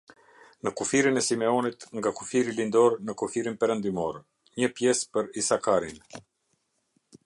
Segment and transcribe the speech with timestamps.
[0.67, 4.21] Në kufirin e Simeonit, nga kufiri lindor në kufirin perëndimor:
[4.63, 6.07] një pjesë për Isakarin.